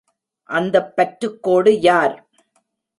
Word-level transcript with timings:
அந்தப் 0.49 0.89
பற்றுக்கோடு 0.95 1.73
யார்? 1.81 2.15